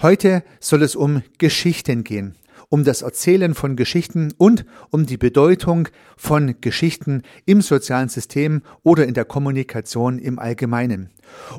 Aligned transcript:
Heute 0.00 0.44
soll 0.60 0.82
es 0.82 0.94
um 0.94 1.24
Geschichten 1.38 2.04
gehen, 2.04 2.36
um 2.68 2.84
das 2.84 3.02
Erzählen 3.02 3.52
von 3.54 3.74
Geschichten 3.74 4.32
und 4.38 4.64
um 4.90 5.06
die 5.06 5.16
Bedeutung 5.16 5.88
von 6.16 6.60
Geschichten 6.60 7.22
im 7.46 7.62
sozialen 7.62 8.08
System 8.08 8.62
oder 8.84 9.08
in 9.08 9.14
der 9.14 9.24
Kommunikation 9.24 10.20
im 10.20 10.38
Allgemeinen. 10.38 11.10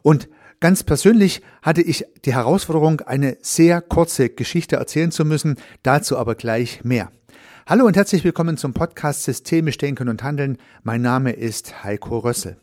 Und 0.03 0.29
Ganz 0.61 0.83
persönlich 0.83 1.41
hatte 1.61 1.81
ich 1.81 2.03
die 2.25 2.33
Herausforderung, 2.33 2.99
eine 2.99 3.37
sehr 3.41 3.79
kurze 3.79 4.27
Geschichte 4.29 4.75
erzählen 4.75 5.09
zu 5.09 5.23
müssen, 5.23 5.55
dazu 5.83 6.17
aber 6.17 6.35
gleich 6.35 6.83
mehr. 6.83 7.13
Hallo 7.65 7.85
und 7.85 7.95
herzlich 7.95 8.25
willkommen 8.25 8.57
zum 8.57 8.73
Podcast 8.73 9.23
Systemisch 9.23 9.77
Denken 9.77 10.09
und 10.09 10.21
Handeln. 10.21 10.57
Mein 10.83 11.01
Name 11.01 11.31
ist 11.31 11.85
Heiko 11.85 12.17
Rössel. 12.17 12.57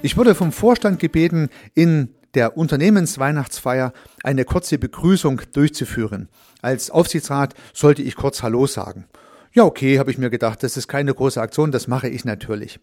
Ich 0.00 0.16
wurde 0.16 0.36
vom 0.36 0.52
Vorstand 0.52 1.00
gebeten, 1.00 1.48
in 1.74 2.14
der 2.34 2.56
Unternehmensweihnachtsfeier 2.56 3.92
eine 4.22 4.44
kurze 4.44 4.78
Begrüßung 4.78 5.40
durchzuführen. 5.52 6.28
Als 6.62 6.90
Aufsichtsrat 6.90 7.54
sollte 7.74 8.02
ich 8.02 8.14
kurz 8.14 8.44
Hallo 8.44 8.68
sagen. 8.68 9.06
Ja, 9.52 9.64
okay, 9.64 9.98
habe 9.98 10.12
ich 10.12 10.18
mir 10.18 10.30
gedacht, 10.30 10.62
das 10.62 10.76
ist 10.76 10.86
keine 10.86 11.12
große 11.12 11.40
Aktion, 11.40 11.72
das 11.72 11.88
mache 11.88 12.08
ich 12.08 12.24
natürlich. 12.24 12.78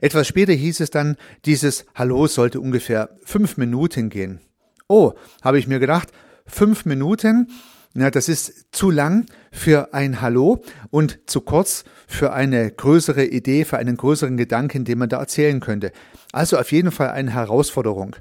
Etwas 0.00 0.26
später 0.26 0.54
hieß 0.54 0.80
es 0.80 0.90
dann, 0.90 1.16
dieses 1.44 1.84
Hallo 1.94 2.26
sollte 2.26 2.60
ungefähr 2.60 3.10
fünf 3.22 3.58
Minuten 3.58 4.08
gehen. 4.08 4.40
Oh, 4.88 5.12
habe 5.42 5.58
ich 5.58 5.66
mir 5.66 5.78
gedacht, 5.78 6.08
fünf 6.46 6.86
Minuten, 6.86 7.48
na, 7.92 8.10
das 8.10 8.28
ist 8.28 8.66
zu 8.70 8.90
lang 8.90 9.26
für 9.50 9.94
ein 9.94 10.20
Hallo 10.20 10.62
und 10.90 11.18
zu 11.26 11.40
kurz 11.40 11.84
für 12.06 12.32
eine 12.32 12.70
größere 12.70 13.24
Idee, 13.24 13.64
für 13.64 13.78
einen 13.78 13.96
größeren 13.96 14.36
Gedanken, 14.36 14.84
den 14.84 14.98
man 14.98 15.08
da 15.08 15.18
erzählen 15.18 15.58
könnte. 15.58 15.90
Also 16.32 16.56
auf 16.58 16.70
jeden 16.70 16.92
Fall 16.92 17.10
eine 17.10 17.32
Herausforderung. 17.32 18.14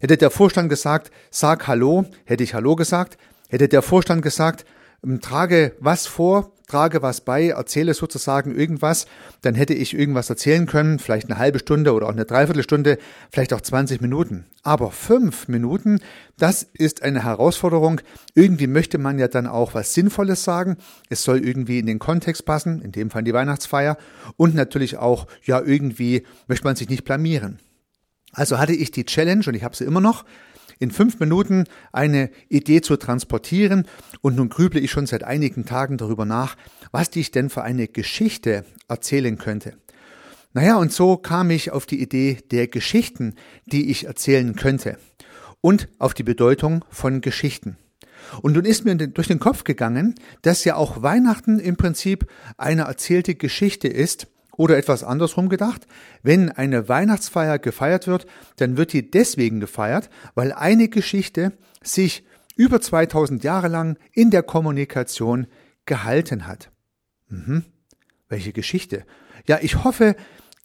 Hätte 0.00 0.18
der 0.18 0.30
Vorstand 0.30 0.68
gesagt, 0.68 1.10
sag 1.30 1.66
Hallo, 1.66 2.04
hätte 2.26 2.44
ich 2.44 2.52
Hallo 2.52 2.76
gesagt. 2.76 3.16
Hätte 3.48 3.68
der 3.68 3.80
Vorstand 3.80 4.20
gesagt, 4.20 4.66
ähm, 5.02 5.20
trage 5.20 5.74
was 5.80 6.06
vor, 6.06 6.52
trage 6.66 7.02
was 7.02 7.20
bei, 7.20 7.48
erzähle 7.48 7.94
sozusagen 7.94 8.54
irgendwas, 8.54 9.06
dann 9.42 9.54
hätte 9.54 9.74
ich 9.74 9.94
irgendwas 9.94 10.30
erzählen 10.30 10.66
können, 10.66 10.98
vielleicht 10.98 11.30
eine 11.30 11.38
halbe 11.38 11.58
Stunde 11.58 11.92
oder 11.92 12.06
auch 12.06 12.12
eine 12.12 12.24
Dreiviertelstunde, 12.24 12.98
vielleicht 13.30 13.52
auch 13.52 13.60
20 13.60 14.00
Minuten. 14.00 14.46
Aber 14.62 14.90
fünf 14.90 15.46
Minuten, 15.48 16.00
das 16.38 16.64
ist 16.64 17.02
eine 17.02 17.22
Herausforderung. 17.22 18.00
Irgendwie 18.34 18.66
möchte 18.66 18.98
man 18.98 19.18
ja 19.18 19.28
dann 19.28 19.46
auch 19.46 19.74
was 19.74 19.94
Sinnvolles 19.94 20.42
sagen. 20.42 20.76
Es 21.08 21.22
soll 21.22 21.38
irgendwie 21.38 21.78
in 21.78 21.86
den 21.86 22.00
Kontext 22.00 22.44
passen, 22.44 22.82
in 22.82 22.92
dem 22.92 23.10
Fall 23.10 23.22
die 23.22 23.34
Weihnachtsfeier. 23.34 23.96
Und 24.36 24.54
natürlich 24.54 24.96
auch, 24.96 25.28
ja, 25.44 25.60
irgendwie 25.60 26.26
möchte 26.48 26.64
man 26.64 26.74
sich 26.74 26.88
nicht 26.88 27.04
blamieren. 27.04 27.60
Also 28.32 28.58
hatte 28.58 28.74
ich 28.74 28.90
die 28.90 29.06
Challenge, 29.06 29.44
und 29.46 29.54
ich 29.54 29.62
habe 29.62 29.76
sie 29.76 29.84
immer 29.84 30.00
noch, 30.00 30.24
in 30.78 30.90
fünf 30.90 31.18
Minuten 31.20 31.64
eine 31.92 32.30
Idee 32.48 32.80
zu 32.80 32.96
transportieren 32.96 33.86
und 34.20 34.36
nun 34.36 34.48
grüble 34.48 34.80
ich 34.80 34.90
schon 34.90 35.06
seit 35.06 35.24
einigen 35.24 35.64
Tagen 35.64 35.96
darüber 35.96 36.24
nach, 36.24 36.56
was 36.92 37.08
ich 37.14 37.30
denn 37.30 37.50
für 37.50 37.62
eine 37.62 37.88
Geschichte 37.88 38.64
erzählen 38.88 39.38
könnte. 39.38 39.76
Naja, 40.52 40.76
und 40.76 40.92
so 40.92 41.16
kam 41.16 41.50
ich 41.50 41.70
auf 41.70 41.86
die 41.86 42.00
Idee 42.00 42.38
der 42.50 42.68
Geschichten, 42.68 43.34
die 43.66 43.90
ich 43.90 44.06
erzählen 44.06 44.56
könnte 44.56 44.98
und 45.60 45.88
auf 45.98 46.14
die 46.14 46.22
Bedeutung 46.22 46.84
von 46.90 47.20
Geschichten. 47.20 47.76
Und 48.42 48.54
nun 48.54 48.64
ist 48.64 48.84
mir 48.84 48.96
durch 48.96 49.28
den 49.28 49.38
Kopf 49.38 49.64
gegangen, 49.64 50.14
dass 50.42 50.64
ja 50.64 50.76
auch 50.76 51.02
Weihnachten 51.02 51.58
im 51.58 51.76
Prinzip 51.76 52.26
eine 52.56 52.82
erzählte 52.82 53.34
Geschichte 53.34 53.88
ist, 53.88 54.28
oder 54.56 54.76
etwas 54.76 55.04
andersrum 55.04 55.48
gedacht, 55.48 55.86
wenn 56.22 56.50
eine 56.50 56.88
Weihnachtsfeier 56.88 57.58
gefeiert 57.58 58.06
wird, 58.06 58.26
dann 58.56 58.76
wird 58.76 58.92
die 58.92 59.10
deswegen 59.10 59.60
gefeiert, 59.60 60.10
weil 60.34 60.52
eine 60.52 60.88
Geschichte 60.88 61.52
sich 61.82 62.24
über 62.56 62.80
2000 62.80 63.44
Jahre 63.44 63.68
lang 63.68 63.98
in 64.12 64.30
der 64.30 64.42
Kommunikation 64.42 65.46
gehalten 65.84 66.46
hat. 66.46 66.70
Mhm. 67.28 67.64
Welche 68.28 68.52
Geschichte? 68.52 69.04
Ja, 69.46 69.58
ich 69.60 69.84
hoffe, 69.84 70.16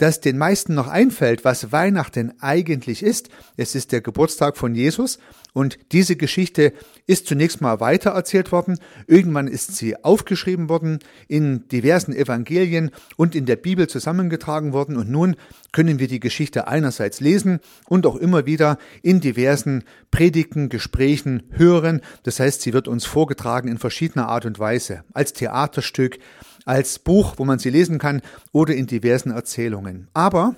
dass 0.02 0.20
den 0.20 0.40
meisten 0.40 0.74
noch 0.74 0.88
einfällt, 0.88 1.46
was 1.46 1.72
Weihnachten 1.72 2.34
eigentlich 2.40 3.04
ist. 3.04 3.30
Es 3.56 3.76
ist 3.76 3.92
der 3.92 4.02
Geburtstag 4.02 4.58
von 4.58 4.74
Jesus 4.74 5.20
und 5.54 5.78
diese 5.92 6.16
Geschichte 6.16 6.74
ist 7.06 7.28
zunächst 7.28 7.62
mal 7.62 7.80
weitererzählt 7.80 8.52
worden. 8.52 8.80
Irgendwann 9.06 9.48
ist 9.48 9.76
sie 9.76 10.04
aufgeschrieben 10.04 10.70
worden, 10.70 10.98
in 11.28 11.68
diversen 11.68 12.16
Evangelien 12.16 12.90
und 13.16 13.36
in 13.36 13.46
der 13.46 13.58
Bibel 13.58 13.88
zusammengetragen 13.88 14.74
worden 14.74 14.98
und 14.98 15.12
nun 15.12 15.36
können 15.72 16.00
wir 16.00 16.08
die 16.08 16.20
Geschichte 16.20 16.68
einerseits 16.68 17.20
lesen 17.20 17.60
und 17.88 18.08
auch 18.08 18.16
immer 18.16 18.48
wieder 18.48 18.80
in 19.04 19.22
diversen 19.22 19.84
Predigten, 20.10 20.70
Gesprächen 20.70 21.44
hören. 21.52 22.02
Das 22.24 22.40
heißt, 22.40 22.62
sie 22.62 22.74
wird 22.74 22.88
uns 22.88 23.06
vorgetragen 23.06 23.68
in 23.68 23.78
verschiedener 23.78 24.30
Art 24.30 24.48
und 24.48 24.58
Weise, 24.58 25.04
als 25.14 25.34
Theaterstück, 25.34 26.18
als 26.66 27.00
Buch, 27.00 27.36
wo 27.38 27.46
man 27.46 27.60
sie 27.60 27.70
lesen 27.70 27.98
kann 27.98 28.22
oder 28.52 28.76
in 28.76 28.88
diversen 28.88 29.32
Erzählungen. 29.32 30.08
Aber, 30.14 30.56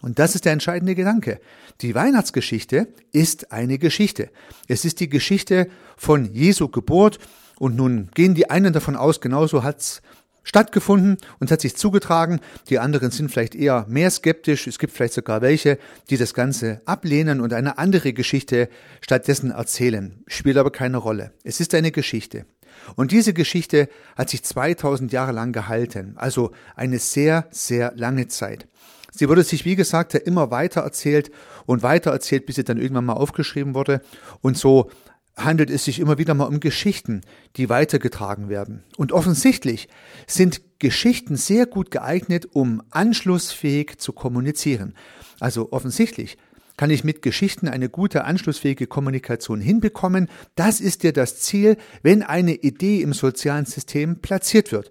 und 0.00 0.18
das 0.18 0.34
ist 0.34 0.44
der 0.44 0.52
entscheidende 0.52 0.94
Gedanke, 0.94 1.40
die 1.80 1.94
Weihnachtsgeschichte 1.94 2.88
ist 3.12 3.52
eine 3.52 3.78
Geschichte. 3.78 4.30
Es 4.68 4.84
ist 4.84 5.00
die 5.00 5.08
Geschichte 5.08 5.68
von 5.96 6.32
Jesu 6.32 6.68
Geburt 6.68 7.18
und 7.58 7.76
nun 7.76 8.10
gehen 8.14 8.34
die 8.34 8.50
einen 8.50 8.72
davon 8.72 8.96
aus, 8.96 9.20
genauso 9.20 9.62
hat's 9.62 10.02
stattgefunden 10.44 11.18
und 11.40 11.50
hat 11.50 11.60
sich 11.60 11.76
zugetragen. 11.76 12.40
Die 12.68 12.78
anderen 12.78 13.10
sind 13.10 13.30
vielleicht 13.30 13.54
eher 13.54 13.86
mehr 13.88 14.10
skeptisch. 14.10 14.66
Es 14.66 14.78
gibt 14.78 14.92
vielleicht 14.92 15.14
sogar 15.14 15.40
welche, 15.40 15.78
die 16.10 16.16
das 16.16 16.34
Ganze 16.34 16.80
ablehnen 16.84 17.40
und 17.40 17.52
eine 17.52 17.78
andere 17.78 18.12
Geschichte 18.12 18.68
stattdessen 19.00 19.50
erzählen. 19.50 20.22
Spielt 20.26 20.56
aber 20.56 20.70
keine 20.70 20.96
Rolle. 20.96 21.32
Es 21.44 21.60
ist 21.60 21.74
eine 21.74 21.92
Geschichte. 21.92 22.46
Und 22.96 23.12
diese 23.12 23.34
Geschichte 23.34 23.88
hat 24.16 24.30
sich 24.30 24.42
2000 24.42 25.12
Jahre 25.12 25.32
lang 25.32 25.52
gehalten, 25.52 26.14
also 26.16 26.52
eine 26.76 26.98
sehr, 26.98 27.46
sehr 27.50 27.92
lange 27.96 28.28
Zeit. 28.28 28.68
Sie 29.14 29.28
wurde 29.28 29.42
sich, 29.44 29.64
wie 29.64 29.76
gesagt, 29.76 30.14
immer 30.14 30.50
weiter 30.50 30.80
erzählt 30.80 31.30
und 31.66 31.82
weiter 31.82 32.10
erzählt, 32.10 32.46
bis 32.46 32.56
sie 32.56 32.64
dann 32.64 32.78
irgendwann 32.78 33.04
mal 33.04 33.12
aufgeschrieben 33.12 33.74
wurde. 33.74 34.00
Und 34.40 34.56
so 34.56 34.90
handelt 35.36 35.70
es 35.70 35.84
sich 35.84 35.98
immer 36.00 36.18
wieder 36.18 36.34
mal 36.34 36.44
um 36.46 36.60
Geschichten, 36.60 37.22
die 37.56 37.68
weitergetragen 37.68 38.48
werden. 38.48 38.84
Und 38.96 39.12
offensichtlich 39.12 39.88
sind 40.26 40.62
Geschichten 40.78 41.36
sehr 41.36 41.66
gut 41.66 41.90
geeignet, 41.90 42.48
um 42.52 42.82
anschlussfähig 42.90 43.98
zu 43.98 44.12
kommunizieren. 44.12 44.94
Also 45.40 45.72
offensichtlich 45.72 46.38
kann 46.76 46.90
ich 46.90 47.04
mit 47.04 47.22
Geschichten 47.22 47.68
eine 47.68 47.88
gute 47.88 48.24
anschlussfähige 48.24 48.86
Kommunikation 48.86 49.60
hinbekommen. 49.60 50.28
Das 50.54 50.80
ist 50.80 51.04
ja 51.04 51.12
das 51.12 51.40
Ziel, 51.40 51.76
wenn 52.02 52.22
eine 52.22 52.54
Idee 52.54 53.00
im 53.02 53.12
sozialen 53.12 53.66
System 53.66 54.20
platziert 54.20 54.72
wird. 54.72 54.90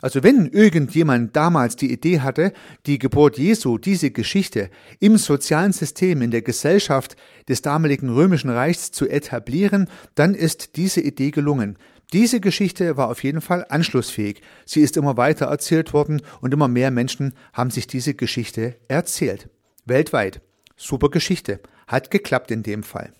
Also 0.00 0.22
wenn 0.22 0.46
irgendjemand 0.46 1.34
damals 1.34 1.74
die 1.74 1.92
Idee 1.92 2.20
hatte, 2.20 2.52
die 2.86 3.00
Geburt 3.00 3.36
Jesu, 3.36 3.78
diese 3.78 4.12
Geschichte 4.12 4.70
im 5.00 5.16
sozialen 5.16 5.72
System, 5.72 6.22
in 6.22 6.30
der 6.30 6.42
Gesellschaft 6.42 7.16
des 7.48 7.62
damaligen 7.62 8.08
römischen 8.08 8.50
Reichs 8.50 8.92
zu 8.92 9.08
etablieren, 9.08 9.88
dann 10.14 10.34
ist 10.34 10.76
diese 10.76 11.00
Idee 11.00 11.32
gelungen. 11.32 11.78
Diese 12.12 12.40
Geschichte 12.40 12.96
war 12.96 13.10
auf 13.10 13.22
jeden 13.22 13.40
Fall 13.40 13.66
anschlussfähig. 13.68 14.40
Sie 14.64 14.80
ist 14.80 14.96
immer 14.96 15.16
weiter 15.16 15.46
erzählt 15.46 15.92
worden 15.92 16.22
und 16.40 16.54
immer 16.54 16.68
mehr 16.68 16.90
Menschen 16.90 17.34
haben 17.52 17.70
sich 17.70 17.86
diese 17.86 18.14
Geschichte 18.14 18.76
erzählt. 18.86 19.50
Weltweit. 19.84 20.40
Super 20.78 21.10
Geschichte. 21.10 21.60
Hat 21.86 22.10
geklappt 22.10 22.50
in 22.50 22.62
dem 22.62 22.82
Fall. 22.82 23.12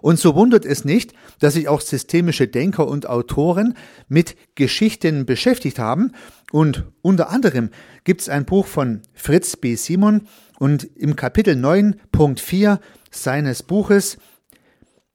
Und 0.00 0.18
so 0.18 0.34
wundert 0.34 0.64
es 0.64 0.84
nicht, 0.84 1.12
dass 1.38 1.54
sich 1.54 1.68
auch 1.68 1.80
systemische 1.80 2.48
Denker 2.48 2.88
und 2.88 3.08
Autoren 3.08 3.74
mit 4.08 4.36
Geschichten 4.56 5.26
beschäftigt 5.26 5.78
haben. 5.78 6.12
Und 6.50 6.84
unter 7.02 7.30
anderem 7.30 7.70
gibt 8.04 8.22
es 8.22 8.28
ein 8.28 8.44
Buch 8.44 8.66
von 8.66 9.02
Fritz 9.14 9.56
B. 9.56 9.76
Simon 9.76 10.26
und 10.58 10.84
im 10.96 11.14
Kapitel 11.14 11.54
9.4 11.54 12.80
seines 13.10 13.62
Buches 13.62 14.18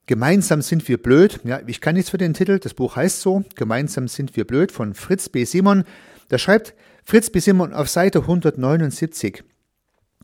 Gemeinsam 0.06 0.62
sind 0.62 0.88
wir 0.88 1.00
blöd. 1.00 1.40
Ja, 1.44 1.60
ich 1.66 1.80
kann 1.80 1.94
nichts 1.94 2.10
für 2.10 2.18
den 2.18 2.34
Titel. 2.34 2.58
Das 2.58 2.74
Buch 2.74 2.96
heißt 2.96 3.20
so. 3.20 3.44
Gemeinsam 3.54 4.08
sind 4.08 4.36
wir 4.36 4.44
blöd 4.44 4.72
von 4.72 4.94
Fritz 4.94 5.28
B. 5.28 5.44
Simon. 5.44 5.84
Da 6.28 6.38
schreibt 6.38 6.74
Fritz 7.04 7.30
B. 7.30 7.38
Simon 7.38 7.72
auf 7.72 7.88
Seite 7.88 8.20
179. 8.20 9.44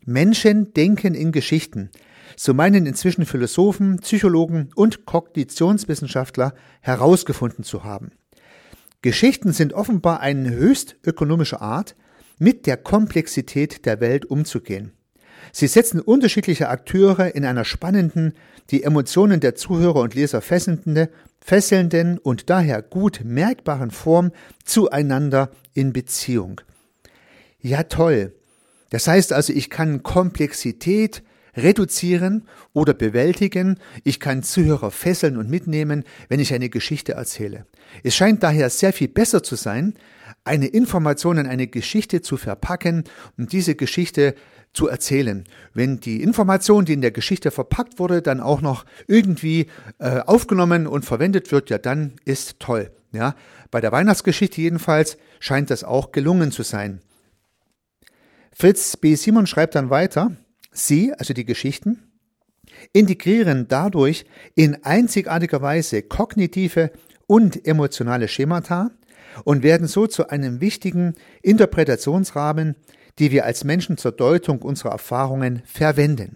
Menschen 0.05 0.73
denken 0.73 1.13
in 1.13 1.31
Geschichten. 1.31 1.89
So 2.35 2.53
meinen 2.53 2.85
inzwischen 2.85 3.25
Philosophen, 3.25 3.99
Psychologen 3.99 4.69
und 4.75 5.05
Kognitionswissenschaftler 5.05 6.53
herausgefunden 6.81 7.63
zu 7.63 7.83
haben. 7.83 8.11
Geschichten 9.01 9.53
sind 9.53 9.73
offenbar 9.73 10.19
eine 10.19 10.51
höchst 10.51 10.97
ökonomische 11.05 11.61
Art, 11.61 11.95
mit 12.37 12.65
der 12.65 12.77
Komplexität 12.77 13.85
der 13.85 13.99
Welt 13.99 14.25
umzugehen. 14.25 14.93
Sie 15.51 15.67
setzen 15.67 15.99
unterschiedliche 15.99 16.69
Akteure 16.69 17.35
in 17.35 17.45
einer 17.45 17.65
spannenden, 17.65 18.33
die 18.69 18.83
Emotionen 18.83 19.39
der 19.39 19.55
Zuhörer 19.55 20.01
und 20.01 20.15
Leser 20.15 20.41
fesselnden, 20.41 21.07
fesselnden 21.39 22.17
und 22.17 22.49
daher 22.49 22.81
gut 22.81 23.21
merkbaren 23.23 23.91
Form 23.91 24.31
zueinander 24.63 25.51
in 25.73 25.93
Beziehung. 25.93 26.61
Ja, 27.61 27.83
toll. 27.83 28.33
Das 28.89 29.07
heißt 29.07 29.33
also, 29.33 29.53
ich 29.53 29.69
kann 29.69 30.03
Komplexität 30.03 31.23
reduzieren 31.55 32.47
oder 32.73 32.93
bewältigen. 32.93 33.79
Ich 34.03 34.19
kann 34.19 34.43
Zuhörer 34.43 34.91
fesseln 34.91 35.37
und 35.37 35.49
mitnehmen, 35.49 36.03
wenn 36.27 36.39
ich 36.39 36.53
eine 36.53 36.69
Geschichte 36.69 37.13
erzähle. 37.13 37.65
Es 38.03 38.15
scheint 38.15 38.43
daher 38.43 38.69
sehr 38.69 38.93
viel 38.93 39.07
besser 39.07 39.43
zu 39.43 39.55
sein, 39.55 39.95
eine 40.43 40.67
Information 40.67 41.37
in 41.37 41.47
eine 41.47 41.67
Geschichte 41.67 42.21
zu 42.21 42.37
verpacken 42.37 43.03
und 43.37 43.51
diese 43.51 43.75
Geschichte 43.75 44.35
zu 44.73 44.87
erzählen. 44.87 45.45
Wenn 45.73 45.99
die 45.99 46.21
Information, 46.21 46.85
die 46.85 46.93
in 46.93 47.01
der 47.01 47.11
Geschichte 47.11 47.51
verpackt 47.51 47.99
wurde, 47.99 48.21
dann 48.21 48.39
auch 48.39 48.61
noch 48.61 48.85
irgendwie 49.07 49.67
äh, 49.97 50.19
aufgenommen 50.19 50.87
und 50.87 51.05
verwendet 51.05 51.51
wird, 51.51 51.69
ja, 51.69 51.77
dann 51.77 52.13
ist 52.25 52.59
toll. 52.59 52.91
Ja, 53.11 53.35
bei 53.71 53.81
der 53.81 53.91
Weihnachtsgeschichte 53.91 54.61
jedenfalls 54.61 55.17
scheint 55.39 55.71
das 55.71 55.83
auch 55.83 56.11
gelungen 56.11 56.51
zu 56.51 56.61
sein. 56.61 57.01
Fritz 58.61 58.97
B. 58.97 59.15
Simon 59.15 59.47
schreibt 59.47 59.75
dann 59.75 59.89
weiter, 59.89 60.35
Sie, 60.73 61.13
also 61.13 61.33
die 61.33 61.45
Geschichten, 61.45 62.11
integrieren 62.91 63.69
dadurch 63.69 64.25
in 64.53 64.83
einzigartiger 64.83 65.61
Weise 65.61 66.01
kognitive 66.03 66.91
und 67.25 67.65
emotionale 67.65 68.27
Schemata 68.27 68.91
und 69.45 69.63
werden 69.63 69.87
so 69.87 70.07
zu 70.07 70.27
einem 70.29 70.59
wichtigen 70.59 71.15
Interpretationsrahmen, 71.41 72.75
die 73.17 73.31
wir 73.31 73.45
als 73.45 73.63
Menschen 73.63 73.95
zur 73.95 74.11
Deutung 74.11 74.61
unserer 74.61 74.91
Erfahrungen 74.91 75.61
verwenden. 75.63 76.35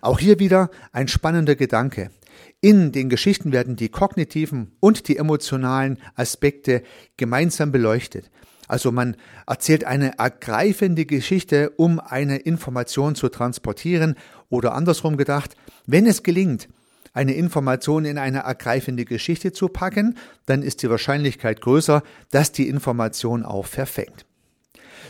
Auch 0.00 0.20
hier 0.20 0.38
wieder 0.38 0.70
ein 0.92 1.08
spannender 1.08 1.56
Gedanke. 1.56 2.12
In 2.60 2.92
den 2.92 3.08
Geschichten 3.08 3.50
werden 3.50 3.74
die 3.74 3.88
kognitiven 3.88 4.76
und 4.78 5.08
die 5.08 5.16
emotionalen 5.16 5.98
Aspekte 6.14 6.84
gemeinsam 7.16 7.72
beleuchtet. 7.72 8.30
Also 8.68 8.92
man 8.92 9.16
erzählt 9.46 9.84
eine 9.84 10.18
ergreifende 10.18 11.06
Geschichte, 11.06 11.70
um 11.70 11.98
eine 11.98 12.36
Information 12.36 13.14
zu 13.14 13.28
transportieren 13.30 14.14
oder 14.50 14.74
andersrum 14.74 15.16
gedacht, 15.16 15.56
wenn 15.86 16.06
es 16.06 16.22
gelingt, 16.22 16.68
eine 17.14 17.32
Information 17.32 18.04
in 18.04 18.18
eine 18.18 18.40
ergreifende 18.40 19.04
Geschichte 19.04 19.52
zu 19.52 19.68
packen, 19.68 20.16
dann 20.46 20.62
ist 20.62 20.82
die 20.82 20.90
Wahrscheinlichkeit 20.90 21.60
größer, 21.60 22.02
dass 22.30 22.52
die 22.52 22.68
Information 22.68 23.44
auch 23.44 23.66
verfängt. 23.66 24.26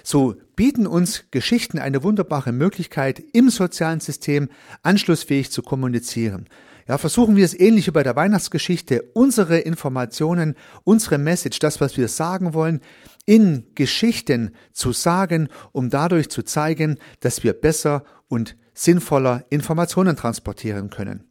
So 0.05 0.37
bieten 0.57 0.87
uns 0.87 1.25
Geschichten 1.31 1.79
eine 1.79 2.03
wunderbare 2.03 2.53
Möglichkeit, 2.53 3.23
im 3.33 3.51
sozialen 3.51 4.01
System 4.01 4.49
anschlussfähig 4.83 5.51
zu 5.51 5.63
kommunizieren. 5.63 6.49
Ja, 6.89 6.97
versuchen 6.97 7.37
wir 7.37 7.45
es 7.45 7.59
ähnlich 7.59 7.87
wie 7.87 7.91
bei 7.91 8.03
der 8.03 8.17
Weihnachtsgeschichte, 8.17 9.03
unsere 9.13 9.59
Informationen, 9.59 10.55
unsere 10.85 11.19
Message, 11.19 11.59
das, 11.59 11.83
was 11.83 11.99
wir 11.99 12.09
sagen 12.09 12.55
wollen, 12.55 12.81
in 13.27 13.67
Geschichten 13.75 14.55
zu 14.73 14.93
sagen, 14.93 15.51
um 15.73 15.91
dadurch 15.91 16.31
zu 16.31 16.43
zeigen, 16.43 16.97
dass 17.21 17.45
wir 17.45 17.53
besser 17.53 18.05
und 18.29 18.57
sinnvoller 18.73 19.45
Informationen 19.51 20.17
transportieren 20.17 20.89
können. 20.89 21.25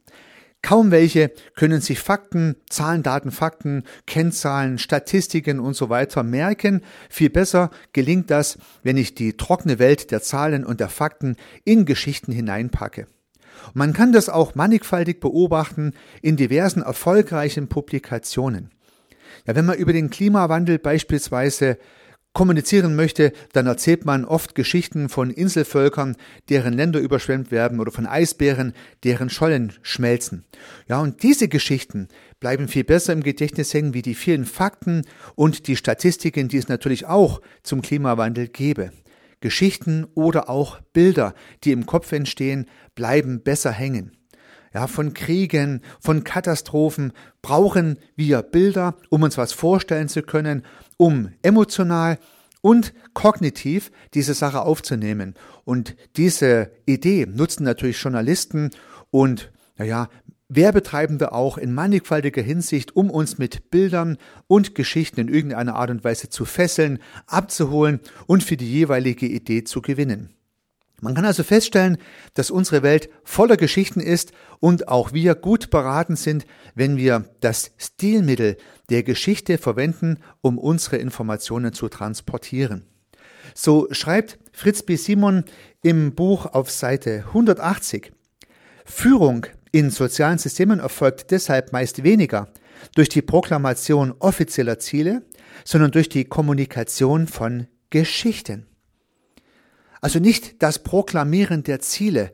Kaum 0.62 0.92
welche 0.92 1.32
können 1.56 1.80
sich 1.80 1.98
Fakten, 1.98 2.54
Zahlen, 2.70 3.02
Daten, 3.02 3.32
Fakten, 3.32 3.82
Kennzahlen, 4.06 4.78
Statistiken 4.78 5.58
und 5.58 5.74
so 5.74 5.88
weiter 5.88 6.22
merken. 6.22 6.82
Viel 7.10 7.30
besser 7.30 7.70
gelingt 7.92 8.30
das, 8.30 8.58
wenn 8.84 8.96
ich 8.96 9.16
die 9.16 9.36
trockene 9.36 9.80
Welt 9.80 10.12
der 10.12 10.22
Zahlen 10.22 10.64
und 10.64 10.78
der 10.78 10.88
Fakten 10.88 11.36
in 11.64 11.84
Geschichten 11.84 12.30
hineinpacke. 12.30 13.08
Man 13.74 13.92
kann 13.92 14.12
das 14.12 14.28
auch 14.28 14.54
mannigfaltig 14.54 15.20
beobachten 15.20 15.92
in 16.22 16.36
diversen 16.36 16.82
erfolgreichen 16.82 17.68
Publikationen. 17.68 18.70
Ja, 19.46 19.54
wenn 19.54 19.66
man 19.66 19.78
über 19.78 19.92
den 19.92 20.10
Klimawandel 20.10 20.78
beispielsweise 20.78 21.78
kommunizieren 22.38 22.94
möchte, 22.94 23.32
dann 23.52 23.66
erzählt 23.66 24.04
man 24.04 24.24
oft 24.24 24.54
Geschichten 24.54 25.08
von 25.08 25.30
Inselvölkern, 25.30 26.16
deren 26.48 26.72
Länder 26.72 27.00
überschwemmt 27.00 27.50
werden 27.50 27.80
oder 27.80 27.90
von 27.90 28.06
Eisbären, 28.06 28.74
deren 29.02 29.30
Schollen 29.30 29.72
schmelzen. 29.82 30.44
Ja, 30.86 31.00
und 31.00 31.22
diese 31.22 31.48
Geschichten 31.48 32.06
bleiben 32.38 32.68
viel 32.68 32.84
besser 32.84 33.12
im 33.12 33.22
Gedächtnis 33.22 33.74
hängen 33.74 33.94
wie 33.94 34.02
die 34.02 34.14
vielen 34.14 34.44
Fakten 34.44 35.02
und 35.34 35.66
die 35.66 35.76
Statistiken, 35.76 36.48
die 36.48 36.58
es 36.58 36.68
natürlich 36.68 37.06
auch 37.06 37.40
zum 37.62 37.82
Klimawandel 37.82 38.46
gäbe. 38.46 38.92
Geschichten 39.40 40.06
oder 40.14 40.48
auch 40.48 40.80
Bilder, 40.92 41.34
die 41.64 41.72
im 41.72 41.86
Kopf 41.86 42.12
entstehen, 42.12 42.66
bleiben 42.94 43.42
besser 43.42 43.70
hängen. 43.70 44.12
Ja, 44.74 44.86
von 44.86 45.14
Kriegen, 45.14 45.82
von 46.00 46.24
Katastrophen 46.24 47.12
brauchen 47.40 47.98
wir 48.16 48.42
Bilder, 48.42 48.96
um 49.08 49.22
uns 49.22 49.38
was 49.38 49.52
vorstellen 49.52 50.08
zu 50.08 50.22
können, 50.22 50.62
um 50.96 51.30
emotional 51.42 52.18
und 52.60 52.92
kognitiv 53.14 53.90
diese 54.14 54.34
Sache 54.34 54.62
aufzunehmen. 54.62 55.34
Und 55.64 55.96
diese 56.16 56.70
Idee 56.86 57.26
nutzen 57.26 57.64
natürlich 57.64 58.02
Journalisten 58.02 58.70
und 59.10 59.50
naja, 59.76 60.08
Werbetreibende 60.48 61.32
auch 61.32 61.58
in 61.58 61.74
mannigfaltiger 61.74 62.42
Hinsicht, 62.42 62.96
um 62.96 63.10
uns 63.10 63.36
mit 63.38 63.70
Bildern 63.70 64.16
und 64.46 64.74
Geschichten 64.74 65.20
in 65.20 65.28
irgendeiner 65.28 65.76
Art 65.76 65.90
und 65.90 66.04
Weise 66.04 66.30
zu 66.30 66.46
fesseln, 66.46 67.00
abzuholen 67.26 68.00
und 68.26 68.42
für 68.42 68.56
die 68.56 68.70
jeweilige 68.70 69.26
Idee 69.26 69.64
zu 69.64 69.82
gewinnen. 69.82 70.30
Man 71.00 71.14
kann 71.14 71.24
also 71.24 71.44
feststellen, 71.44 71.98
dass 72.34 72.50
unsere 72.50 72.82
Welt 72.82 73.08
voller 73.22 73.56
Geschichten 73.56 74.00
ist 74.00 74.32
und 74.58 74.88
auch 74.88 75.12
wir 75.12 75.36
gut 75.36 75.70
beraten 75.70 76.16
sind, 76.16 76.44
wenn 76.74 76.96
wir 76.96 77.24
das 77.40 77.70
Stilmittel 77.76 78.56
der 78.90 79.04
Geschichte 79.04 79.58
verwenden, 79.58 80.18
um 80.40 80.58
unsere 80.58 80.96
Informationen 80.96 81.72
zu 81.72 81.88
transportieren. 81.88 82.84
So 83.54 83.86
schreibt 83.92 84.38
Fritz 84.52 84.82
B. 84.82 84.96
Simon 84.96 85.44
im 85.82 86.14
Buch 86.14 86.46
auf 86.46 86.70
Seite 86.70 87.24
180. 87.28 88.12
Führung 88.84 89.46
in 89.72 89.90
sozialen 89.90 90.38
Systemen 90.38 90.80
erfolgt 90.80 91.30
deshalb 91.30 91.72
meist 91.72 92.02
weniger 92.02 92.48
durch 92.94 93.08
die 93.08 93.22
Proklamation 93.22 94.14
offizieller 94.18 94.78
Ziele, 94.78 95.22
sondern 95.64 95.90
durch 95.90 96.08
die 96.08 96.24
Kommunikation 96.24 97.26
von 97.26 97.66
Geschichten. 97.90 98.66
Also 100.00 100.20
nicht 100.20 100.62
das 100.62 100.78
Proklamieren 100.78 101.64
der 101.64 101.80
Ziele, 101.80 102.32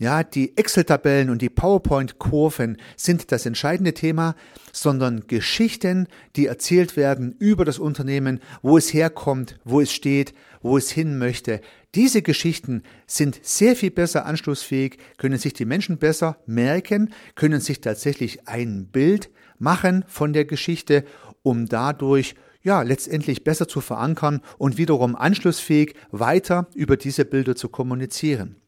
ja, 0.00 0.24
die 0.24 0.56
Excel-Tabellen 0.56 1.30
und 1.30 1.42
die 1.42 1.50
PowerPoint-Kurven 1.50 2.78
sind 2.96 3.30
das 3.30 3.46
entscheidende 3.46 3.94
Thema, 3.94 4.34
sondern 4.72 5.28
Geschichten, 5.28 6.08
die 6.34 6.46
erzählt 6.46 6.96
werden 6.96 7.36
über 7.38 7.64
das 7.64 7.78
Unternehmen, 7.78 8.40
wo 8.62 8.76
es 8.76 8.92
herkommt, 8.92 9.60
wo 9.64 9.80
es 9.80 9.92
steht, 9.92 10.34
wo 10.62 10.76
es 10.76 10.90
hin 10.90 11.18
möchte. 11.18 11.60
Diese 11.94 12.22
Geschichten 12.22 12.82
sind 13.06 13.40
sehr 13.42 13.76
viel 13.76 13.90
besser 13.90 14.26
anschlussfähig, 14.26 14.98
können 15.18 15.38
sich 15.38 15.52
die 15.52 15.64
Menschen 15.64 15.98
besser 15.98 16.38
merken, 16.46 17.12
können 17.34 17.60
sich 17.60 17.80
tatsächlich 17.80 18.48
ein 18.48 18.86
Bild 18.86 19.30
machen 19.58 20.04
von 20.08 20.32
der 20.32 20.44
Geschichte, 20.44 21.04
um 21.42 21.66
dadurch 21.66 22.34
ja, 22.62 22.82
letztendlich 22.82 23.44
besser 23.44 23.66
zu 23.66 23.80
verankern 23.80 24.40
und 24.56 24.78
wiederum 24.78 25.16
anschlussfähig 25.16 25.94
weiter 26.12 26.68
über 26.74 26.96
diese 26.96 27.24
Bilder 27.24 27.56
zu 27.56 27.68
kommunizieren. 27.68 28.61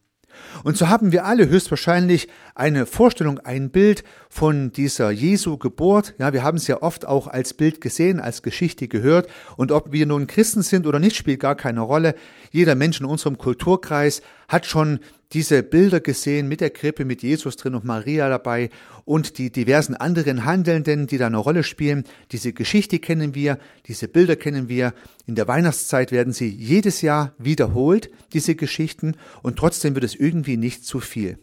Und 0.63 0.77
so 0.77 0.89
haben 0.89 1.13
wir 1.13 1.25
alle 1.25 1.49
höchstwahrscheinlich 1.49 2.29
eine 2.55 2.87
Vorstellung, 2.87 3.39
ein 3.41 3.71
Bild 3.71 4.05
von 4.29 4.73
dieser 4.73 5.11
Jesu 5.11 5.59
Geburt. 5.59 6.15
Ja, 6.19 6.33
wir 6.33 6.43
haben 6.43 6.57
es 6.57 6.67
ja 6.67 6.83
oft 6.83 7.07
auch 7.07 7.27
als 7.27 7.55
Bild 7.55 7.81
gesehen, 7.81 8.21
als 8.21 8.43
Geschichte 8.43 8.89
gehört. 8.89 9.29
Und 9.57 9.73
ob 9.73 9.93
wir 9.93 10.07
nun 10.07 10.27
Christen 10.27 10.63
sind 10.63 10.87
oder 10.87 10.99
nicht, 10.99 11.17
spielt 11.17 11.41
gar 11.41 11.55
keine 11.55 11.81
Rolle. 11.81 12.15
Jeder 12.51 12.75
Mensch 12.75 13.01
in 13.01 13.07
unserem 13.07 13.39
Kulturkreis 13.39 14.23
hat 14.49 14.67
schon 14.67 15.01
diese 15.33 15.63
Bilder 15.63 16.01
gesehen 16.01 16.47
mit 16.49 16.61
der 16.61 16.71
Krippe, 16.71 17.05
mit 17.05 17.23
Jesus 17.23 17.57
drin 17.57 17.75
und 17.75 17.85
Maria 17.85 18.29
dabei 18.29 18.71
und 19.05 19.39
die 19.39 19.51
diversen 19.51 19.95
anderen 19.95 20.45
Handelnden, 20.45 21.07
die 21.07 21.19
da 21.19 21.27
eine 21.27 21.39
Rolle 21.39 21.65
spielen. 21.65 22.05
Diese 22.31 22.53
Geschichte 22.53 23.01
kennen 23.01 23.35
wir, 23.35 23.59
diese 23.87 24.07
Bilder 24.07 24.37
kennen 24.37 24.69
wir. 24.69 24.95
In 25.27 25.35
der 25.35 25.49
Weihnachtszeit 25.49 26.13
werden 26.13 26.33
sie 26.33 26.49
jedes 26.49 27.03
Jahr 27.03 27.35
wiederholt, 27.39 28.11
diese 28.33 28.55
Geschichten, 28.55 29.17
und 29.43 29.57
trotzdem 29.57 29.95
wird 29.95 30.05
es 30.05 30.15
irgendwie 30.15 30.57
nicht 30.57 30.85
zu 30.85 31.01
viel. 31.01 31.39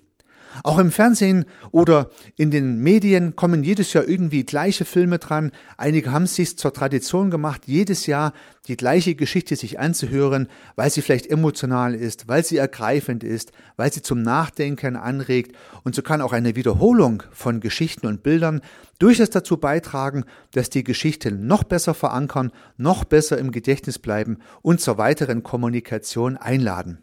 Auch 0.63 0.79
im 0.79 0.91
Fernsehen 0.91 1.45
oder 1.71 2.09
in 2.35 2.51
den 2.51 2.79
Medien 2.79 3.35
kommen 3.35 3.63
jedes 3.63 3.93
Jahr 3.93 4.07
irgendwie 4.07 4.43
gleiche 4.43 4.85
Filme 4.85 5.19
dran. 5.19 5.51
Einige 5.77 6.11
haben 6.11 6.23
es 6.23 6.35
sich 6.35 6.57
zur 6.57 6.73
Tradition 6.73 7.31
gemacht, 7.31 7.63
jedes 7.65 8.05
Jahr 8.05 8.33
die 8.67 8.77
gleiche 8.77 9.15
Geschichte 9.15 9.55
sich 9.55 9.79
anzuhören, 9.79 10.47
weil 10.75 10.89
sie 10.89 11.01
vielleicht 11.01 11.27
emotional 11.27 11.95
ist, 11.95 12.27
weil 12.27 12.45
sie 12.45 12.57
ergreifend 12.57 13.23
ist, 13.23 13.51
weil 13.75 13.91
sie 13.91 14.01
zum 14.01 14.21
Nachdenken 14.21 14.95
anregt. 14.95 15.55
Und 15.83 15.95
so 15.95 16.01
kann 16.01 16.21
auch 16.21 16.33
eine 16.33 16.55
Wiederholung 16.55 17.23
von 17.31 17.59
Geschichten 17.59 18.05
und 18.07 18.23
Bildern 18.23 18.61
durchaus 18.99 19.31
dazu 19.31 19.57
beitragen, 19.57 20.25
dass 20.51 20.69
die 20.69 20.83
Geschichten 20.83 21.47
noch 21.47 21.63
besser 21.63 21.93
verankern, 21.93 22.51
noch 22.77 23.03
besser 23.03 23.37
im 23.37 23.51
Gedächtnis 23.51 23.97
bleiben 23.97 24.37
und 24.61 24.79
zur 24.79 24.97
weiteren 24.97 25.41
Kommunikation 25.43 26.37
einladen. 26.37 26.99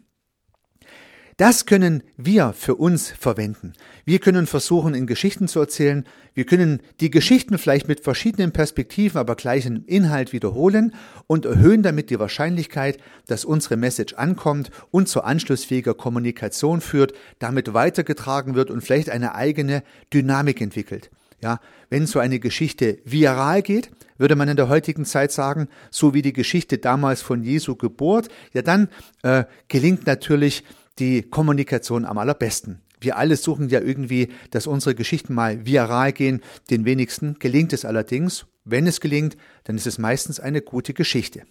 Das 1.39 1.65
können 1.65 2.03
wir 2.17 2.51
für 2.51 2.75
uns 2.75 3.11
verwenden. 3.11 3.71
Wir 4.03 4.19
können 4.19 4.45
versuchen, 4.45 4.93
in 4.93 5.07
Geschichten 5.07 5.47
zu 5.47 5.61
erzählen. 5.61 6.03
Wir 6.33 6.45
können 6.45 6.81
die 6.99 7.09
Geschichten 7.09 7.57
vielleicht 7.57 7.87
mit 7.87 8.01
verschiedenen 8.01 8.51
Perspektiven, 8.51 9.17
aber 9.17 9.35
gleichen 9.35 9.85
Inhalt 9.85 10.33
wiederholen 10.33 10.93
und 11.27 11.45
erhöhen 11.45 11.81
damit 11.81 12.09
die 12.09 12.19
Wahrscheinlichkeit, 12.19 12.97
dass 13.27 13.45
unsere 13.45 13.77
Message 13.77 14.15
ankommt 14.15 14.69
und 14.91 15.07
zur 15.07 15.25
anschlussfähiger 15.25 15.93
Kommunikation 15.93 16.81
führt, 16.81 17.13
damit 17.39 17.73
weitergetragen 17.73 18.55
wird 18.55 18.69
und 18.69 18.81
vielleicht 18.81 19.09
eine 19.09 19.33
eigene 19.33 19.83
Dynamik 20.13 20.59
entwickelt. 20.59 21.09
Ja, 21.41 21.61
wenn 21.89 22.05
so 22.05 22.19
eine 22.19 22.41
Geschichte 22.41 22.97
viral 23.05 23.61
geht, 23.61 23.91
würde 24.17 24.35
man 24.35 24.49
in 24.49 24.57
der 24.57 24.67
heutigen 24.67 25.05
Zeit 25.05 25.31
sagen, 25.31 25.69
so 25.89 26.13
wie 26.13 26.21
die 26.21 26.33
Geschichte 26.33 26.79
damals 26.79 27.21
von 27.21 27.43
Jesu 27.43 27.77
Geburt, 27.77 28.27
ja 28.51 28.61
dann 28.61 28.89
äh, 29.23 29.45
gelingt 29.69 30.05
natürlich 30.05 30.65
die 30.99 31.23
Kommunikation 31.23 32.05
am 32.05 32.17
allerbesten. 32.17 32.81
Wir 33.01 33.17
alle 33.17 33.37
suchen 33.37 33.69
ja 33.69 33.79
irgendwie, 33.79 34.29
dass 34.51 34.67
unsere 34.67 34.95
Geschichten 34.95 35.33
mal 35.33 35.65
viral 35.65 36.11
gehen. 36.11 36.41
Den 36.69 36.85
wenigsten 36.85 37.37
gelingt 37.39 37.73
es 37.73 37.85
allerdings. 37.85 38.45
Wenn 38.65 38.87
es 38.87 38.99
gelingt, 38.99 39.37
dann 39.63 39.77
ist 39.77 39.87
es 39.87 39.97
meistens 39.97 40.39
eine 40.39 40.61
gute 40.61 40.93
Geschichte. 40.93 41.43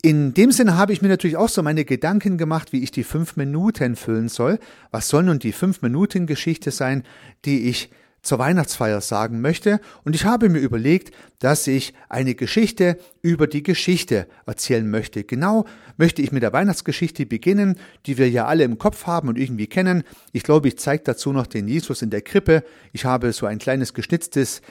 In 0.00 0.32
dem 0.32 0.52
Sinne 0.52 0.76
habe 0.76 0.92
ich 0.92 1.02
mir 1.02 1.08
natürlich 1.08 1.36
auch 1.36 1.48
so 1.48 1.62
meine 1.62 1.84
Gedanken 1.84 2.38
gemacht, 2.38 2.72
wie 2.72 2.82
ich 2.82 2.92
die 2.92 3.02
fünf 3.02 3.36
Minuten 3.36 3.96
füllen 3.96 4.28
soll. 4.28 4.60
Was 4.90 5.08
soll 5.08 5.24
nun 5.24 5.40
die 5.40 5.52
fünf 5.52 5.82
Minuten 5.82 6.26
Geschichte 6.26 6.70
sein, 6.70 7.02
die 7.44 7.68
ich 7.68 7.90
zur 8.22 8.38
Weihnachtsfeier 8.38 9.00
sagen 9.00 9.40
möchte. 9.40 9.80
Und 10.04 10.14
ich 10.14 10.24
habe 10.24 10.48
mir 10.48 10.58
überlegt, 10.58 11.14
dass 11.38 11.66
ich 11.66 11.94
eine 12.08 12.34
Geschichte 12.34 12.98
über 13.22 13.46
die 13.46 13.62
Geschichte 13.62 14.26
erzählen 14.46 14.88
möchte. 14.88 15.24
Genau 15.24 15.64
möchte 15.96 16.22
ich 16.22 16.32
mit 16.32 16.42
der 16.42 16.52
Weihnachtsgeschichte 16.52 17.26
beginnen, 17.26 17.78
die 18.06 18.18
wir 18.18 18.28
ja 18.28 18.46
alle 18.46 18.64
im 18.64 18.78
Kopf 18.78 19.06
haben 19.06 19.28
und 19.28 19.38
irgendwie 19.38 19.66
kennen. 19.66 20.02
Ich 20.32 20.42
glaube, 20.42 20.68
ich 20.68 20.78
zeige 20.78 21.04
dazu 21.04 21.32
noch 21.32 21.46
den 21.46 21.68
Jesus 21.68 22.02
in 22.02 22.10
der 22.10 22.22
Krippe. 22.22 22.64
Ich 22.92 23.04
habe 23.04 23.32
so 23.32 23.46
ein 23.46 23.58
kleines 23.58 23.94
geschnitztes 23.94 24.62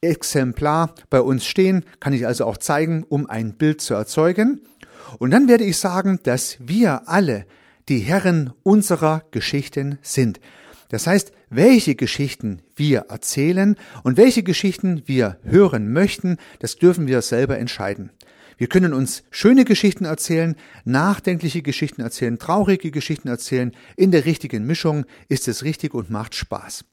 Exemplar 0.00 0.94
bei 1.10 1.20
uns 1.20 1.46
stehen, 1.46 1.84
kann 2.00 2.12
ich 2.12 2.26
also 2.26 2.44
auch 2.44 2.58
zeigen, 2.58 3.04
um 3.08 3.28
ein 3.28 3.54
Bild 3.54 3.80
zu 3.80 3.94
erzeugen. 3.94 4.60
Und 5.18 5.30
dann 5.30 5.48
werde 5.48 5.64
ich 5.64 5.78
sagen, 5.78 6.20
dass 6.22 6.58
wir 6.60 7.08
alle 7.08 7.46
die 7.88 8.00
Herren 8.00 8.52
unserer 8.62 9.22
Geschichten 9.30 9.98
sind. 10.02 10.40
Das 10.88 11.06
heißt, 11.06 11.32
welche 11.50 11.94
Geschichten 11.94 12.62
wir 12.74 13.06
erzählen 13.08 13.76
und 14.02 14.16
welche 14.16 14.42
Geschichten 14.42 15.02
wir 15.06 15.38
hören 15.42 15.92
möchten, 15.92 16.36
das 16.60 16.76
dürfen 16.76 17.06
wir 17.06 17.22
selber 17.22 17.58
entscheiden. 17.58 18.10
Wir 18.58 18.68
können 18.68 18.94
uns 18.94 19.22
schöne 19.30 19.64
Geschichten 19.66 20.06
erzählen, 20.06 20.56
nachdenkliche 20.84 21.60
Geschichten 21.60 22.00
erzählen, 22.00 22.38
traurige 22.38 22.90
Geschichten 22.90 23.28
erzählen. 23.28 23.72
In 23.96 24.12
der 24.12 24.24
richtigen 24.24 24.66
Mischung 24.66 25.04
ist 25.28 25.46
es 25.46 25.62
richtig 25.62 25.92
und 25.92 26.08
macht 26.10 26.34
Spaß. 26.34 26.84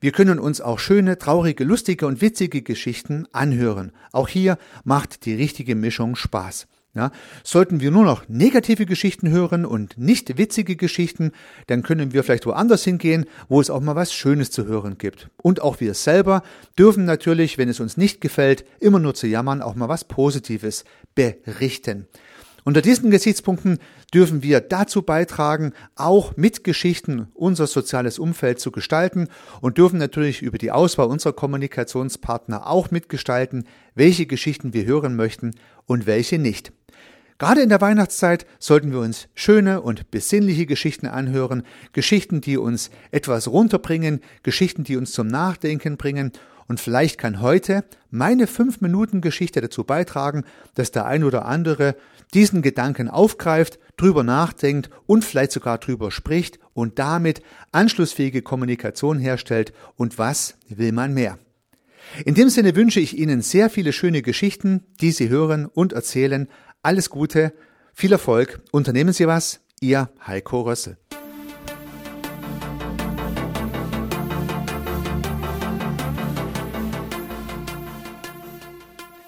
Wir 0.00 0.12
können 0.12 0.38
uns 0.38 0.60
auch 0.60 0.78
schöne, 0.78 1.18
traurige, 1.18 1.64
lustige 1.64 2.06
und 2.06 2.20
witzige 2.20 2.62
Geschichten 2.62 3.26
anhören. 3.32 3.92
Auch 4.12 4.28
hier 4.28 4.56
macht 4.84 5.26
die 5.26 5.34
richtige 5.34 5.74
Mischung 5.74 6.14
Spaß. 6.16 6.68
Ja, 6.92 7.12
sollten 7.44 7.78
wir 7.78 7.92
nur 7.92 8.04
noch 8.04 8.28
negative 8.28 8.84
Geschichten 8.84 9.30
hören 9.30 9.64
und 9.64 9.96
nicht 9.96 10.38
witzige 10.38 10.74
Geschichten, 10.74 11.30
dann 11.68 11.84
können 11.84 12.12
wir 12.12 12.24
vielleicht 12.24 12.46
woanders 12.46 12.82
hingehen, 12.82 13.26
wo 13.48 13.60
es 13.60 13.70
auch 13.70 13.80
mal 13.80 13.94
was 13.94 14.12
Schönes 14.12 14.50
zu 14.50 14.66
hören 14.66 14.98
gibt. 14.98 15.30
Und 15.40 15.62
auch 15.62 15.78
wir 15.78 15.94
selber 15.94 16.42
dürfen 16.76 17.04
natürlich, 17.04 17.58
wenn 17.58 17.68
es 17.68 17.78
uns 17.78 17.96
nicht 17.96 18.20
gefällt, 18.20 18.64
immer 18.80 18.98
nur 18.98 19.14
zu 19.14 19.28
jammern, 19.28 19.62
auch 19.62 19.76
mal 19.76 19.88
was 19.88 20.02
Positives 20.02 20.84
berichten. 21.14 22.08
Unter 22.64 22.82
diesen 22.82 23.10
Gesichtspunkten 23.10 23.78
dürfen 24.12 24.42
wir 24.42 24.60
dazu 24.60 25.02
beitragen, 25.02 25.72
auch 25.96 26.36
mit 26.36 26.62
Geschichten 26.64 27.28
unser 27.34 27.66
soziales 27.66 28.18
Umfeld 28.18 28.60
zu 28.60 28.70
gestalten 28.70 29.28
und 29.60 29.78
dürfen 29.78 29.98
natürlich 29.98 30.42
über 30.42 30.58
die 30.58 30.70
Auswahl 30.70 31.06
unserer 31.06 31.32
Kommunikationspartner 31.32 32.66
auch 32.66 32.90
mitgestalten, 32.90 33.64
welche 33.94 34.26
Geschichten 34.26 34.74
wir 34.74 34.84
hören 34.84 35.16
möchten 35.16 35.52
und 35.86 36.06
welche 36.06 36.38
nicht. 36.38 36.72
Gerade 37.38 37.62
in 37.62 37.70
der 37.70 37.80
Weihnachtszeit 37.80 38.44
sollten 38.58 38.92
wir 38.92 38.98
uns 39.00 39.28
schöne 39.34 39.80
und 39.80 40.10
besinnliche 40.10 40.66
Geschichten 40.66 41.06
anhören, 41.06 41.62
Geschichten, 41.94 42.42
die 42.42 42.58
uns 42.58 42.90
etwas 43.12 43.48
runterbringen, 43.48 44.20
Geschichten, 44.42 44.84
die 44.84 44.98
uns 44.98 45.12
zum 45.12 45.26
Nachdenken 45.26 45.96
bringen 45.96 46.32
und 46.70 46.78
vielleicht 46.78 47.18
kann 47.18 47.40
heute 47.40 47.82
meine 48.12 48.46
5 48.46 48.80
Minuten 48.80 49.22
Geschichte 49.22 49.60
dazu 49.60 49.82
beitragen, 49.82 50.44
dass 50.76 50.92
der 50.92 51.04
ein 51.04 51.24
oder 51.24 51.44
andere 51.44 51.96
diesen 52.32 52.62
Gedanken 52.62 53.08
aufgreift, 53.08 53.80
drüber 53.96 54.22
nachdenkt 54.22 54.88
und 55.06 55.24
vielleicht 55.24 55.50
sogar 55.50 55.78
drüber 55.78 56.12
spricht 56.12 56.60
und 56.72 57.00
damit 57.00 57.42
anschlussfähige 57.72 58.42
Kommunikation 58.42 59.18
herstellt. 59.18 59.72
Und 59.96 60.16
was 60.16 60.54
will 60.68 60.92
man 60.92 61.12
mehr? 61.12 61.40
In 62.24 62.36
dem 62.36 62.48
Sinne 62.48 62.76
wünsche 62.76 63.00
ich 63.00 63.18
Ihnen 63.18 63.42
sehr 63.42 63.68
viele 63.68 63.92
schöne 63.92 64.22
Geschichten, 64.22 64.84
die 65.00 65.10
Sie 65.10 65.28
hören 65.28 65.66
und 65.66 65.92
erzählen, 65.92 66.48
alles 66.84 67.10
Gute, 67.10 67.52
viel 67.92 68.12
Erfolg, 68.12 68.60
unternehmen 68.70 69.12
Sie 69.12 69.26
was, 69.26 69.58
Ihr 69.80 70.08
Heiko 70.24 70.60
Rössel. 70.60 70.98